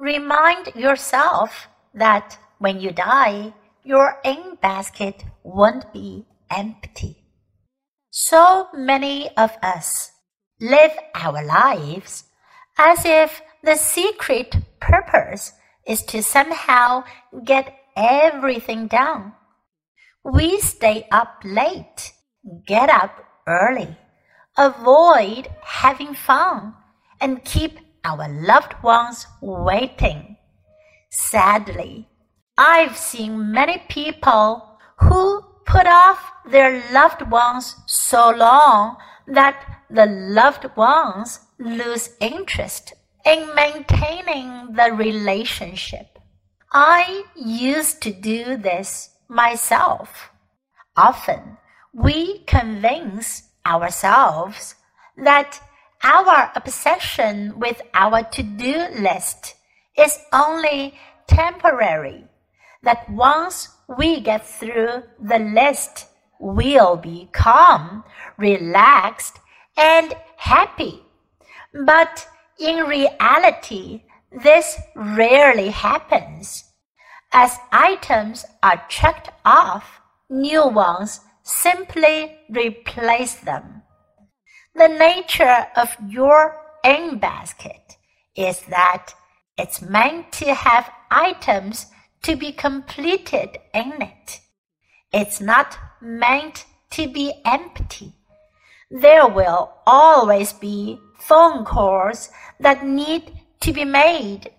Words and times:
remind 0.00 0.74
yourself 0.74 1.68
that 1.94 2.38
when 2.58 2.80
you 2.80 2.90
die, 2.90 3.52
your 3.84 4.18
in 4.24 4.56
basket 4.60 5.22
won't 5.44 5.92
be 5.92 6.26
empty. 6.50 7.24
So 8.10 8.68
many 8.74 9.28
of 9.36 9.56
us 9.62 10.10
live 10.60 10.92
our 11.14 11.44
lives 11.44 12.24
as 12.78 13.04
if 13.04 13.42
the 13.62 13.76
secret 13.76 14.56
purpose 14.80 15.52
is 15.86 16.02
to 16.04 16.22
somehow 16.22 17.04
get 17.44 17.76
everything 17.96 18.86
done. 18.86 19.34
We 20.24 20.60
stay 20.60 21.06
up 21.12 21.42
late, 21.44 22.12
get 22.66 22.88
up 22.88 23.24
early, 23.46 23.96
avoid 24.56 25.48
having 25.62 26.14
fun, 26.14 26.74
and 27.20 27.44
keep 27.44 27.78
our 28.04 28.28
loved 28.28 28.74
ones 28.82 29.26
waiting. 29.40 30.36
Sadly, 31.10 32.08
I've 32.56 32.96
seen 32.96 33.52
many 33.52 33.82
people 33.88 34.78
who 34.98 35.42
put 35.66 35.86
off 35.86 36.32
their 36.50 36.82
loved 36.92 37.30
ones 37.30 37.76
so 37.86 38.30
long 38.30 38.96
that 39.26 39.82
the 39.88 40.06
loved 40.06 40.66
ones 40.76 41.40
lose 41.58 42.10
interest 42.20 42.92
in 43.24 43.54
maintaining 43.54 44.72
the 44.72 44.92
relationship. 44.92 46.18
I 46.72 47.24
used 47.34 48.00
to 48.02 48.12
do 48.12 48.56
this 48.56 49.10
myself. 49.28 50.30
Often 50.96 51.58
we 51.92 52.44
convince 52.44 53.42
ourselves 53.66 54.74
that 55.16 55.60
our 56.02 56.50
obsession 56.54 57.58
with 57.58 57.80
our 57.94 58.22
to-do 58.22 58.86
list 58.98 59.54
is 59.96 60.18
only 60.32 60.94
temporary, 61.26 62.24
that 62.82 63.08
once 63.10 63.68
we 63.98 64.20
get 64.20 64.46
through 64.46 65.02
the 65.20 65.38
list, 65.38 66.06
we'll 66.38 66.96
be 66.96 67.28
calm, 67.32 68.02
relaxed, 68.38 69.38
and 69.76 70.14
happy. 70.36 71.02
But 71.72 72.26
in 72.58 72.84
reality, 72.84 74.02
this 74.32 74.76
rarely 74.96 75.68
happens. 75.68 76.64
As 77.32 77.58
items 77.70 78.44
are 78.62 78.84
checked 78.88 79.30
off, 79.44 80.00
new 80.28 80.66
ones 80.66 81.20
simply 81.42 82.38
replace 82.48 83.34
them. 83.34 83.79
The 84.74 84.88
nature 84.88 85.66
of 85.76 85.96
your 86.08 86.56
in 86.84 87.18
basket 87.18 87.96
is 88.36 88.60
that 88.62 89.14
it's 89.58 89.82
meant 89.82 90.32
to 90.32 90.54
have 90.54 90.90
items 91.10 91.86
to 92.22 92.36
be 92.36 92.52
completed 92.52 93.58
in 93.74 94.00
it. 94.00 94.40
It's 95.12 95.40
not 95.40 95.76
meant 96.00 96.66
to 96.90 97.08
be 97.08 97.34
empty. 97.44 98.14
There 98.90 99.26
will 99.26 99.72
always 99.86 100.52
be 100.52 100.98
phone 101.18 101.64
calls 101.64 102.30
that 102.60 102.86
need 102.86 103.32
to 103.60 103.72
be 103.72 103.84
made, 103.84 104.50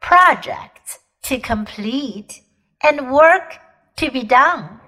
projects 0.00 1.00
to 1.22 1.38
complete, 1.40 2.40
and 2.82 3.12
work 3.12 3.58
to 3.96 4.10
be 4.10 4.22
done. 4.22 4.80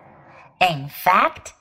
In 0.61 0.89
fact, 0.89 1.55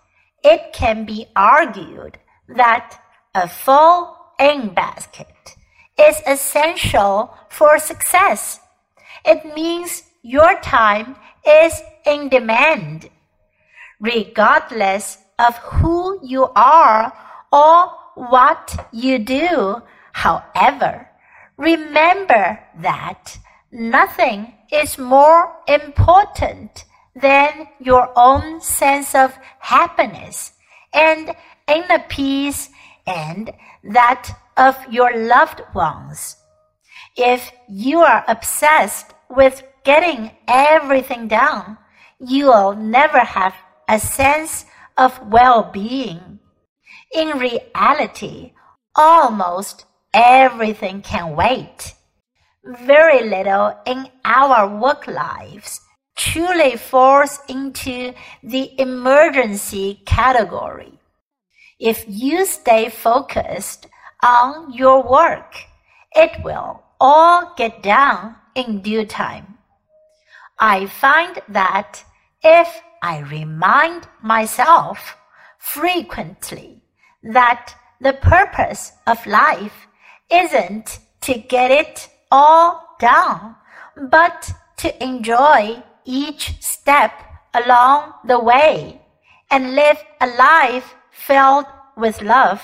it 0.43 0.73
can 0.73 1.05
be 1.05 1.25
argued 1.35 2.17
that 2.55 2.99
a 3.35 3.47
full 3.47 4.15
in 4.39 4.73
basket 4.73 5.55
is 5.99 6.21
essential 6.25 7.33
for 7.49 7.77
success. 7.77 8.59
It 9.25 9.53
means 9.55 10.03
your 10.21 10.59
time 10.61 11.15
is 11.45 11.81
in 12.05 12.29
demand. 12.29 13.09
Regardless 13.99 15.17
of 15.37 15.57
who 15.57 16.19
you 16.25 16.47
are 16.55 17.13
or 17.51 17.91
what 18.15 18.87
you 18.91 19.19
do, 19.19 19.81
however, 20.13 21.09
remember 21.57 22.59
that 22.79 23.37
nothing 23.71 24.53
is 24.71 24.97
more 24.97 25.55
important 25.67 26.85
than 27.15 27.67
your 27.79 28.11
own 28.15 28.61
sense 28.61 29.13
of 29.13 29.37
happiness 29.59 30.53
and 30.93 31.35
inner 31.69 32.03
peace 32.09 32.69
and 33.05 33.51
that 33.83 34.31
of 34.57 34.75
your 34.91 35.15
loved 35.15 35.61
ones. 35.73 36.35
If 37.15 37.51
you 37.67 37.99
are 37.99 38.23
obsessed 38.27 39.13
with 39.29 39.63
getting 39.83 40.31
everything 40.47 41.27
done, 41.27 41.77
you'll 42.19 42.75
never 42.75 43.19
have 43.19 43.55
a 43.87 43.99
sense 43.99 44.65
of 44.97 45.19
well-being. 45.27 46.39
In 47.13 47.39
reality, 47.39 48.53
almost 48.95 49.85
everything 50.13 51.01
can 51.01 51.35
wait. 51.35 51.93
Very 52.63 53.23
little 53.27 53.75
in 53.85 54.09
our 54.25 54.67
work 54.67 55.07
lives 55.07 55.81
truly 56.15 56.75
falls 56.75 57.39
into 57.47 58.13
the 58.43 58.79
emergency 58.79 60.01
category. 60.05 60.98
If 61.79 62.03
you 62.07 62.45
stay 62.45 62.89
focused 62.89 63.87
on 64.21 64.73
your 64.73 65.01
work, 65.09 65.55
it 66.13 66.43
will 66.43 66.83
all 66.99 67.53
get 67.55 67.81
done 67.81 68.35
in 68.53 68.81
due 68.81 69.05
time. 69.05 69.57
I 70.59 70.87
find 70.87 71.39
that 71.47 72.03
if 72.43 72.81
I 73.01 73.19
remind 73.19 74.09
myself 74.21 75.15
frequently 75.57 76.81
that 77.23 77.73
the 78.01 78.13
purpose 78.13 78.91
of 79.07 79.25
life 79.25 79.87
isn't 80.29 80.99
to 81.21 81.33
get 81.35 81.71
it 81.71 82.09
all 82.29 82.97
done, 82.99 83.55
but 84.11 84.51
to 84.77 85.03
enjoy 85.03 85.81
each 86.03 86.61
step 86.61 87.13
along 87.53 88.13
the 88.25 88.39
way 88.39 89.01
and 89.49 89.75
live 89.75 89.97
a 90.19 90.27
life 90.27 90.95
filled 91.11 91.65
with 91.95 92.21
love. 92.21 92.61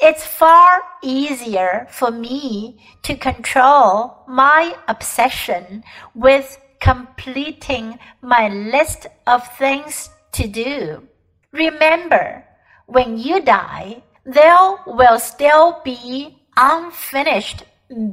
It's 0.00 0.26
far 0.26 0.82
easier 1.02 1.86
for 1.90 2.10
me 2.10 2.82
to 3.02 3.16
control 3.16 4.24
my 4.26 4.76
obsession 4.88 5.84
with 6.14 6.58
completing 6.80 7.98
my 8.20 8.48
list 8.48 9.06
of 9.26 9.46
things 9.56 10.10
to 10.32 10.46
do. 10.46 11.08
Remember, 11.52 12.44
when 12.86 13.18
you 13.18 13.40
die, 13.40 14.02
there 14.24 14.76
will 14.86 15.18
still 15.18 15.80
be 15.84 16.36
unfinished 16.56 17.64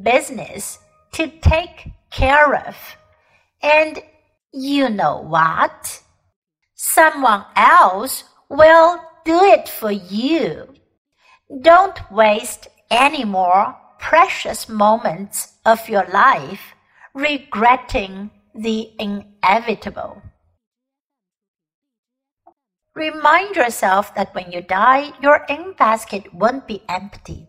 business 0.04 0.80
to 1.14 1.28
take 1.28 1.92
care 2.12 2.56
of. 2.56 2.76
And 3.62 4.00
you 4.54 4.90
know 4.90 5.22
what? 5.22 6.02
Someone 6.76 7.46
else 7.56 8.24
will 8.50 9.02
do 9.26 9.44
it 9.46 9.70
for 9.70 9.92
you. 9.92 10.74
Don't 11.62 12.00
waste 12.12 12.68
any 12.90 13.26
more 13.26 13.78
precious 14.00 14.68
moments 14.68 15.54
of 15.66 15.88
your 15.90 16.06
life 16.12 16.74
regretting 17.14 18.32
the 18.56 18.92
inevitable. 19.00 20.22
Remind 22.96 23.56
yourself 23.56 24.14
that 24.16 24.36
when 24.36 24.52
you 24.52 24.62
die, 24.62 25.12
your 25.22 25.46
in 25.48 25.74
basket 25.78 26.34
won't 26.34 26.68
be 26.68 26.84
empty. 26.90 27.48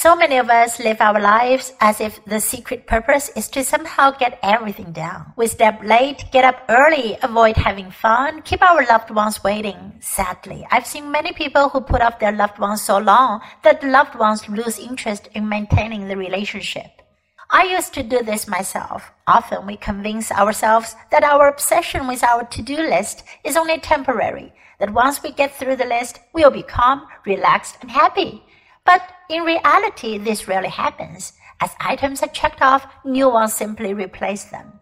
So 0.00 0.14
many 0.14 0.36
of 0.36 0.48
us 0.48 0.78
live 0.78 1.00
our 1.00 1.20
lives 1.20 1.72
as 1.80 2.00
if 2.00 2.24
the 2.24 2.38
secret 2.38 2.86
purpose 2.86 3.30
is 3.34 3.48
to 3.48 3.64
somehow 3.64 4.12
get 4.12 4.38
everything 4.44 4.92
done. 4.92 5.32
We 5.34 5.48
step 5.48 5.82
late, 5.82 6.22
get 6.30 6.44
up 6.44 6.62
early, 6.68 7.18
avoid 7.20 7.56
having 7.56 7.90
fun, 7.90 8.42
keep 8.42 8.62
our 8.62 8.86
loved 8.86 9.10
ones 9.10 9.42
waiting. 9.42 9.94
Sadly, 9.98 10.64
I've 10.70 10.86
seen 10.86 11.10
many 11.10 11.32
people 11.32 11.68
who 11.68 11.80
put 11.80 12.00
off 12.00 12.20
their 12.20 12.30
loved 12.30 12.60
ones 12.60 12.80
so 12.80 12.98
long 12.98 13.40
that 13.64 13.80
the 13.80 13.88
loved 13.88 14.14
ones 14.14 14.48
lose 14.48 14.78
interest 14.78 15.30
in 15.34 15.48
maintaining 15.48 16.06
the 16.06 16.16
relationship. 16.16 17.02
I 17.50 17.64
used 17.64 17.92
to 17.94 18.04
do 18.04 18.22
this 18.22 18.46
myself. 18.46 19.10
Often 19.26 19.66
we 19.66 19.76
convince 19.76 20.30
ourselves 20.30 20.94
that 21.10 21.24
our 21.24 21.48
obsession 21.48 22.06
with 22.06 22.22
our 22.22 22.44
to-do 22.44 22.76
list 22.76 23.24
is 23.42 23.56
only 23.56 23.80
temporary, 23.80 24.52
that 24.78 24.92
once 24.92 25.24
we 25.24 25.32
get 25.32 25.56
through 25.56 25.74
the 25.74 25.86
list, 25.86 26.20
we'll 26.32 26.52
be 26.52 26.62
calm, 26.62 27.08
relaxed, 27.26 27.78
and 27.80 27.90
happy. 27.90 28.44
But 28.88 29.02
in 29.28 29.42
reality, 29.42 30.16
this 30.16 30.48
rarely 30.48 30.70
happens. 30.70 31.34
As 31.60 31.76
items 31.78 32.22
are 32.22 32.28
checked 32.28 32.62
off, 32.62 32.86
new 33.04 33.28
ones 33.28 33.52
simply 33.52 33.92
replace 33.92 34.44
them. 34.44 34.80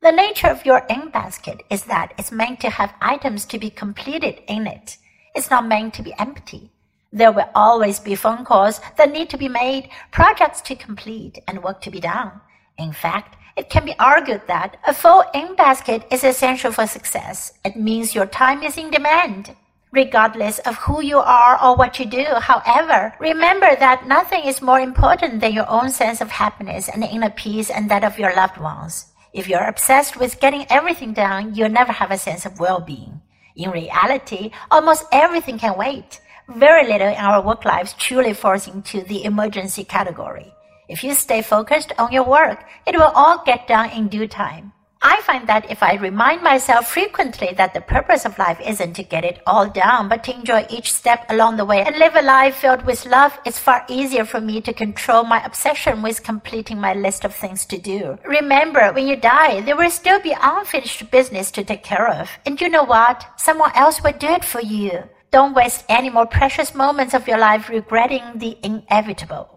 The 0.00 0.12
nature 0.12 0.46
of 0.46 0.64
your 0.64 0.86
in 0.88 1.10
basket 1.10 1.60
is 1.68 1.82
that 1.82 2.14
it's 2.16 2.32
meant 2.32 2.58
to 2.60 2.70
have 2.70 2.94
items 3.02 3.44
to 3.46 3.58
be 3.58 3.68
completed 3.68 4.40
in 4.48 4.66
it. 4.66 4.96
It's 5.34 5.50
not 5.50 5.68
meant 5.68 5.92
to 5.94 6.02
be 6.02 6.14
empty. 6.18 6.72
There 7.12 7.30
will 7.30 7.50
always 7.54 8.00
be 8.00 8.14
phone 8.14 8.46
calls 8.46 8.80
that 8.96 9.12
need 9.12 9.28
to 9.28 9.36
be 9.36 9.50
made, 9.50 9.90
projects 10.10 10.62
to 10.62 10.74
complete, 10.74 11.38
and 11.46 11.62
work 11.62 11.82
to 11.82 11.90
be 11.90 12.00
done. 12.00 12.40
In 12.78 12.94
fact, 12.94 13.36
it 13.58 13.68
can 13.68 13.84
be 13.84 13.98
argued 13.98 14.44
that 14.46 14.78
a 14.86 14.94
full 14.94 15.22
in 15.34 15.54
basket 15.54 16.06
is 16.10 16.24
essential 16.24 16.72
for 16.72 16.86
success. 16.86 17.52
It 17.62 17.76
means 17.76 18.14
your 18.14 18.24
time 18.24 18.62
is 18.62 18.78
in 18.78 18.90
demand. 18.90 19.54
Regardless 19.90 20.58
of 20.60 20.76
who 20.76 21.00
you 21.02 21.18
are 21.18 21.58
or 21.62 21.74
what 21.74 21.98
you 21.98 22.04
do, 22.04 22.26
however, 22.40 23.14
remember 23.18 23.74
that 23.76 24.06
nothing 24.06 24.44
is 24.44 24.60
more 24.60 24.80
important 24.80 25.40
than 25.40 25.54
your 25.54 25.68
own 25.68 25.88
sense 25.90 26.20
of 26.20 26.30
happiness 26.30 26.88
and 26.88 27.02
inner 27.02 27.30
peace 27.30 27.70
and 27.70 27.90
that 27.90 28.04
of 28.04 28.18
your 28.18 28.34
loved 28.36 28.58
ones. 28.58 29.06
If 29.32 29.48
you're 29.48 29.66
obsessed 29.66 30.18
with 30.18 30.40
getting 30.40 30.66
everything 30.68 31.14
done, 31.14 31.54
you'll 31.54 31.70
never 31.70 31.92
have 31.92 32.10
a 32.10 32.18
sense 32.18 32.44
of 32.44 32.60
well-being. 32.60 33.22
In 33.56 33.70
reality, 33.70 34.50
almost 34.70 35.06
everything 35.10 35.58
can 35.58 35.78
wait. 35.78 36.20
Very 36.48 36.86
little 36.86 37.08
in 37.08 37.16
our 37.16 37.42
work 37.42 37.64
lives 37.64 37.94
truly 37.94 38.34
falls 38.34 38.68
into 38.68 39.02
the 39.02 39.24
emergency 39.24 39.84
category. 39.84 40.52
If 40.88 41.02
you 41.02 41.14
stay 41.14 41.42
focused 41.42 41.92
on 41.98 42.12
your 42.12 42.24
work, 42.24 42.64
it 42.86 42.94
will 42.94 43.12
all 43.14 43.42
get 43.44 43.68
done 43.68 43.90
in 43.90 44.08
due 44.08 44.28
time. 44.28 44.72
I 45.00 45.20
find 45.22 45.46
that 45.48 45.70
if 45.70 45.80
I 45.80 45.94
remind 45.94 46.42
myself 46.42 46.88
frequently 46.88 47.54
that 47.56 47.72
the 47.72 47.80
purpose 47.80 48.24
of 48.24 48.36
life 48.36 48.60
isn't 48.60 48.94
to 48.94 49.04
get 49.04 49.24
it 49.24 49.40
all 49.46 49.68
done, 49.68 50.08
but 50.08 50.24
to 50.24 50.34
enjoy 50.34 50.66
each 50.68 50.92
step 50.92 51.24
along 51.28 51.56
the 51.56 51.64
way 51.64 51.82
and 51.82 51.96
live 51.96 52.16
a 52.16 52.22
life 52.22 52.56
filled 52.56 52.84
with 52.84 53.06
love, 53.06 53.38
it's 53.44 53.60
far 53.60 53.84
easier 53.88 54.24
for 54.24 54.40
me 54.40 54.60
to 54.62 54.72
control 54.72 55.22
my 55.22 55.44
obsession 55.44 56.02
with 56.02 56.24
completing 56.24 56.80
my 56.80 56.94
list 56.94 57.24
of 57.24 57.32
things 57.32 57.64
to 57.66 57.78
do. 57.78 58.18
Remember, 58.24 58.92
when 58.92 59.06
you 59.06 59.14
die, 59.14 59.60
there 59.60 59.76
will 59.76 59.90
still 59.90 60.20
be 60.20 60.34
unfinished 60.40 61.10
business 61.12 61.52
to 61.52 61.62
take 61.62 61.84
care 61.84 62.08
of. 62.08 62.28
And 62.44 62.60
you 62.60 62.68
know 62.68 62.84
what? 62.84 63.24
Someone 63.36 63.70
else 63.76 64.02
will 64.02 64.18
do 64.18 64.28
it 64.28 64.44
for 64.44 64.60
you. 64.60 65.04
Don't 65.30 65.54
waste 65.54 65.84
any 65.88 66.10
more 66.10 66.26
precious 66.26 66.74
moments 66.74 67.14
of 67.14 67.28
your 67.28 67.38
life 67.38 67.68
regretting 67.68 68.22
the 68.36 68.58
inevitable. 68.64 69.48